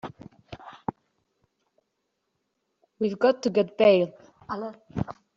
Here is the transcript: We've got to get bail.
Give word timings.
We've 2.97 3.19
got 3.19 3.43
to 3.43 3.51
get 3.51 3.77
bail. 3.77 4.11